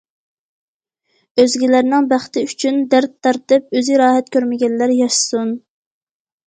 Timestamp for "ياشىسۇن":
5.03-5.59